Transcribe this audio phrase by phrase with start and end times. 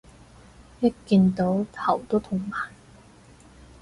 [0.79, 2.71] 一見到頭都痛埋